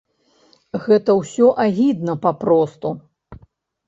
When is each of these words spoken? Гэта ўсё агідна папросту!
Гэта 0.85 1.15
ўсё 1.19 1.47
агідна 1.65 2.15
папросту! 2.23 2.89